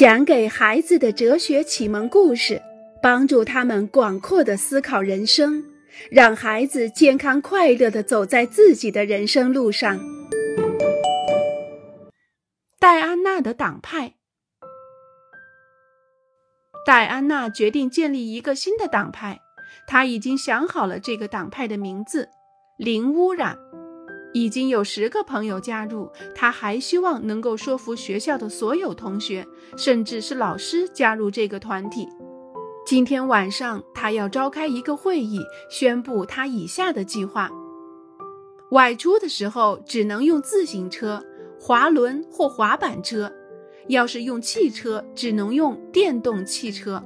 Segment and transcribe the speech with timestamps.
[0.00, 2.62] 讲给孩子的哲学启蒙故事，
[3.02, 5.62] 帮助他们广阔的思考人生，
[6.10, 10.00] 让孩子健康快乐的走在自己的人生路上。
[12.78, 14.14] 戴安娜的党派。
[16.86, 19.38] 戴安娜决定建立一个新的党派，
[19.86, 22.30] 她已经想好了这个党派的名字——
[22.80, 23.58] 零污染。
[24.32, 32.08] 已经有十个朋友加入，他还希望能够说服学校的所有同学，甚至是老师加入这个团体。
[32.86, 37.50] 今天晚上，他要召开一个会议，宣布他以下的计划：
[38.70, 41.22] 外出的时候只能用自行车、
[41.60, 43.28] 滑轮或滑板车；
[43.88, 47.02] 要是用汽车，只能用电动汽车；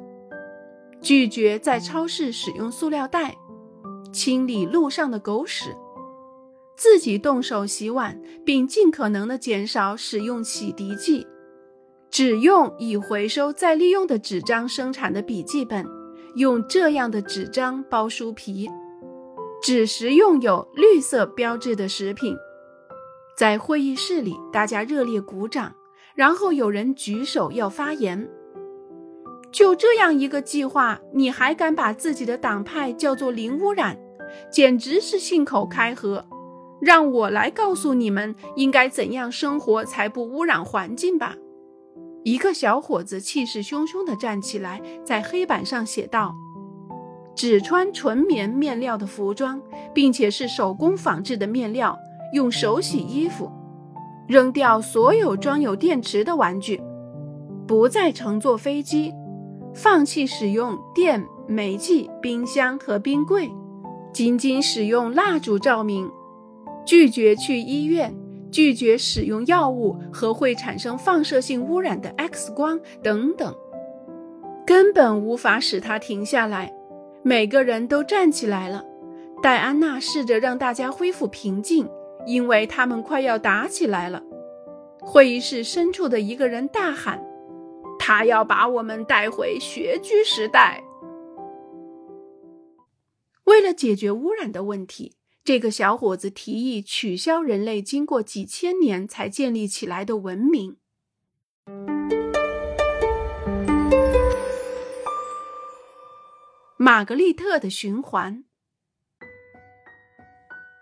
[1.00, 3.30] 拒绝在超市使用塑料袋；
[4.12, 5.74] 清理路上的狗屎。
[6.76, 11.26] 自己动手洗碗，并尽可能的减少使用洗涤剂，
[12.10, 15.86] 只用已回收再利用的纸张生产的笔记本，
[16.34, 18.68] 用这样的纸张包书皮，
[19.62, 22.36] 只食用有绿色标志的食品。
[23.36, 25.74] 在会议室里，大家热烈鼓掌，
[26.14, 28.28] 然后有人举手要发言。
[29.52, 33.96] 就这样一个计划，你还敢把自己的党派叫做零污染，
[34.50, 36.26] 简直是信口开河。
[36.84, 41.34] 让我来告诉你们应该怎样生活才不污染环境吧。
[42.24, 46.34] 一个小伙子气势汹汹地站起来，在黑板上写道
[47.34, 49.62] ：“只穿纯棉面料的服装，
[49.94, 51.98] 并且是手工仿制的面料，
[52.34, 53.50] 用手洗衣服，
[54.28, 56.82] 扔掉所有装有电池的玩具，
[57.66, 59.10] 不再乘坐飞机，
[59.74, 63.50] 放弃使用电、煤气、冰箱和冰柜，
[64.12, 66.10] 仅仅使用蜡烛照明。”
[66.84, 68.14] 拒绝去医院，
[68.50, 73.54] 拒绝使用药物和会产生放射性污染的 X 光等等，
[74.66, 76.72] 根本无法使他停下来。
[77.22, 78.84] 每个人都站起来了。
[79.42, 81.88] 戴安娜试着让大家恢复平静，
[82.26, 84.22] 因为他们快要打起来了。
[85.00, 87.22] 会议室深处的一个人大喊
[87.98, 90.82] ：“他要把我们带回穴居时代。”
[93.44, 95.12] 为了解决污染的问题。
[95.44, 100.78] 这个小伙子提议取消人类经过几千年才建立起来的文明。
[106.78, 108.44] 玛格丽特的循环。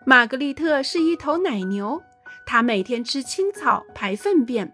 [0.07, 2.01] 玛格丽特是一头奶牛，
[2.47, 4.73] 它每天吃青草、排粪便，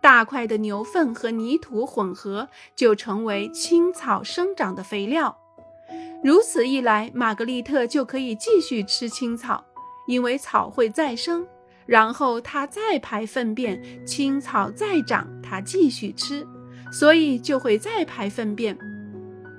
[0.00, 5.41] 大块的牛粪和泥土混合，就成为青草生长的肥料。
[6.22, 9.64] 如此一来，玛格丽特就可以继续吃青草，
[10.06, 11.44] 因为草会再生，
[11.84, 16.46] 然后它再排粪便，青草再长，它继续吃，
[16.92, 18.78] 所以就会再排粪便，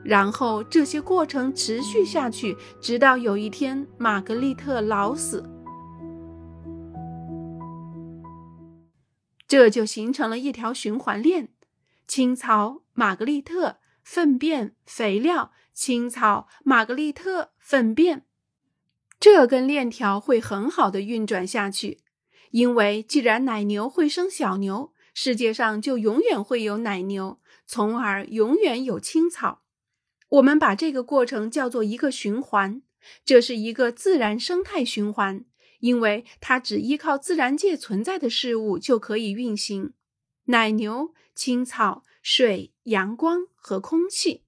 [0.05, 5.43] 然后这些过程持续下去，直到有一天玛格丽特老死，
[9.45, 11.49] 这就形成了一条循环链：
[12.07, 15.51] 青草、玛格丽特、粪便、肥料。
[15.73, 18.25] 青草、玛格丽特、粪便，
[19.19, 21.99] 这根链条会很好的运转下去，
[22.51, 29.63] 因为既然奶牛会生小牛，世界上就永远会有奶牛，从而永远有青草。
[30.29, 32.81] 我们把这个过程叫做一个循环，
[33.25, 35.45] 这是一个自然生态循环，
[35.79, 39.93] 因为它只依靠自然界存在的事物就可以运行：
[40.45, 44.43] 奶牛、青草、水、阳光和空气。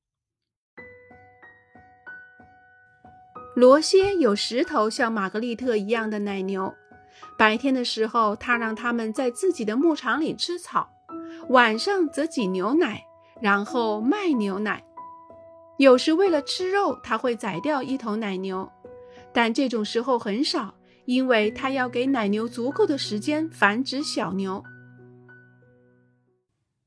[3.55, 6.75] 罗歇有十头像玛格丽特一样的奶牛。
[7.38, 10.89] 白天的时候，他让他们在自己的牧场里吃草；
[11.47, 13.01] 晚上则挤牛奶，
[13.41, 14.83] 然后卖牛奶。
[15.77, 18.69] 有时为了吃肉，他会宰掉一头奶牛，
[19.33, 24.61] 但这种时候很少，因为他要给奶牛足够的时间繁殖小牛。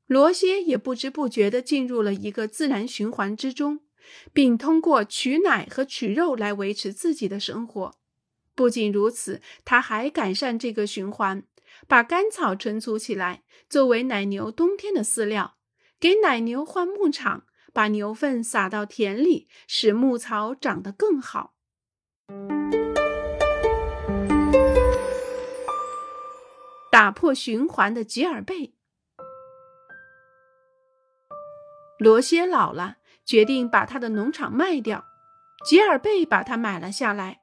[0.05, 3.79] 罗歇也不知不觉地进入了一个自然循环之中。
[4.33, 7.95] 并通过取奶和取肉来维持自己的生活。
[8.55, 11.43] 不仅如此，他还改善这个循环，
[11.87, 15.55] 把干草存储起来，作为奶牛冬天的饲料；
[15.99, 21.55] 给奶牛换牧场，把牛粪撒到田里，使牧草长得更好。
[26.91, 28.73] 打破循环的吉尔贝。
[31.97, 32.97] 罗歇老了。
[33.29, 35.05] 决定把他的农场卖掉，
[35.63, 37.41] 吉尔贝把它买了下来。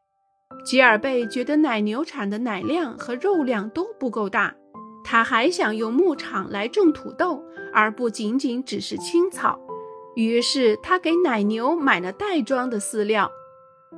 [0.65, 4.53] 吉尔贝觉得奶牛产的奶量和肉量都不够大，
[5.05, 7.41] 他还想用牧场来种土豆，
[7.73, 9.61] 而不仅仅只是青草。
[10.17, 13.31] 于是他给奶牛买了袋装的饲料，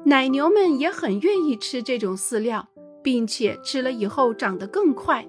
[0.05, 2.69] 奶牛们也很愿意吃这种饲料，
[3.02, 5.26] 并且吃了以后长得更快。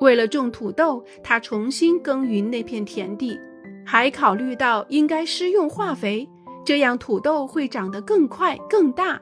[0.00, 3.38] 为了种土豆，他重新耕耘那片田地，
[3.84, 6.28] 还考虑到应该施用化肥，
[6.64, 9.20] 这样土豆会长得更快更大。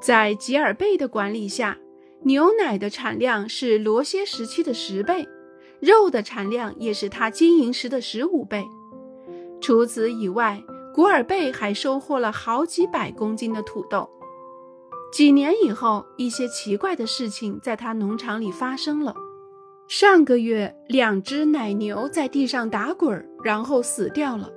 [0.00, 1.78] 在吉尔贝的管理下。
[2.22, 5.26] 牛奶的产量是罗歇时期的十倍，
[5.80, 8.62] 肉的产量也是他经营时的十五倍。
[9.58, 10.62] 除此以外，
[10.94, 14.06] 古尔贝还收获了好几百公斤的土豆。
[15.10, 19.14] 几年以后，一些奇怪的事情在他农场里发生了。
[19.92, 24.48] 上个月，两只奶牛在地上打滚，然后死掉了，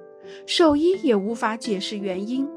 [0.46, 2.48] 兽医也无法解释原因。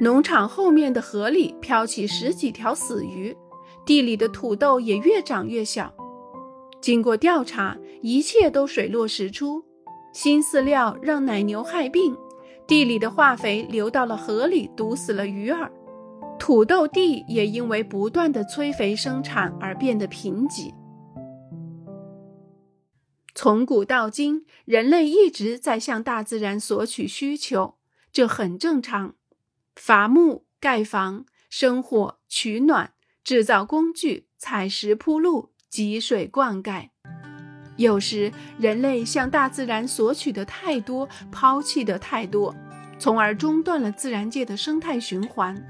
[0.00, 3.32] 农场后面的河里漂起十几条死鱼。
[3.84, 5.94] 地里的土豆也越长越小。
[6.80, 9.62] 经过调查，一切都水落石出。
[10.12, 12.16] 新饲料让奶牛害病，
[12.66, 15.70] 地里的化肥流到了河里，毒死了鱼儿。
[16.40, 20.72] 土豆地也因为不断的催肥生产而变得贫瘠。
[23.36, 27.76] 从古到今，人类一直在向大自然索取需求，
[28.10, 29.14] 这很正常。
[29.74, 32.94] 伐木、盖房、生火、取暖。
[33.22, 36.90] 制造工具、采石铺路、集水灌溉，
[37.76, 42.54] 有时人类向大自然索取的太多，抛弃的太多，
[43.00, 45.60] 从而中断了自然界的生态循环。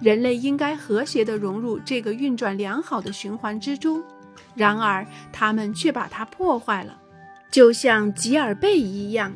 [0.00, 4.02] 人类应该和谐地融入这个运转良好的循环之中，
[4.54, 6.98] 然而他们却把它破坏了，
[7.50, 9.32] 就像吉尔贝一样。